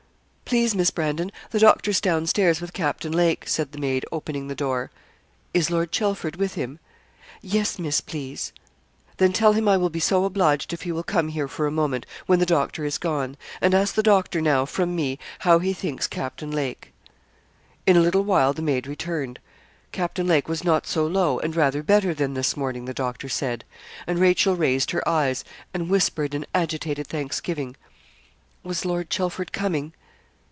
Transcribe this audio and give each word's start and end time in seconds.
'Please, 0.51 0.75
Miss 0.75 0.91
Brandon, 0.91 1.31
the 1.51 1.59
doctor's 1.59 2.01
down 2.01 2.27
stairs 2.27 2.59
with 2.59 2.73
Captain 2.73 3.13
Lake,' 3.13 3.47
said 3.47 3.71
the 3.71 3.77
maid, 3.79 4.05
opening 4.11 4.49
the 4.49 4.53
door. 4.53 4.91
'Is 5.53 5.71
Lord 5.71 5.93
Chelford 5.93 6.35
with 6.35 6.55
him?' 6.55 6.77
'Yes, 7.41 7.79
Miss, 7.79 8.01
please.' 8.01 8.51
'Then 9.15 9.31
tell 9.31 9.53
him 9.53 9.69
I 9.69 9.77
will 9.77 9.89
be 9.89 10.01
so 10.01 10.25
obliged 10.25 10.73
if 10.73 10.81
he 10.81 10.91
will 10.91 11.03
come 11.03 11.29
here 11.29 11.47
for 11.47 11.67
a 11.67 11.71
moment, 11.71 12.05
when 12.25 12.39
the 12.39 12.45
doctor 12.45 12.83
is 12.83 12.97
gone; 12.97 13.37
and 13.61 13.73
ask 13.73 13.95
the 13.95 14.03
doctor 14.03 14.41
now, 14.41 14.65
from 14.65 14.93
me, 14.93 15.19
how 15.39 15.59
he 15.59 15.71
thinks 15.71 16.05
Captain 16.05 16.51
Lake.' 16.51 16.91
In 17.87 17.95
a 17.95 18.01
little 18.01 18.25
while 18.25 18.51
the 18.51 18.61
maid 18.61 18.87
returned. 18.87 19.39
Captain 19.93 20.27
Lake 20.27 20.49
was 20.49 20.65
not 20.65 20.85
so 20.85 21.07
low, 21.07 21.39
and 21.39 21.55
rather 21.55 21.81
better 21.81 22.13
than 22.13 22.33
this 22.33 22.57
morning, 22.57 22.83
the 22.83 22.93
doctor 22.93 23.29
said; 23.29 23.63
and 24.05 24.19
Rachel 24.19 24.57
raised 24.57 24.91
her 24.91 25.07
eyes, 25.07 25.45
and 25.73 25.89
whispered 25.89 26.33
an 26.35 26.45
agitated 26.53 27.07
thanksgiving. 27.07 27.77
'Was 28.63 28.83
Lord 28.83 29.09
Chelford 29.09 29.53
coming?' 29.53 29.93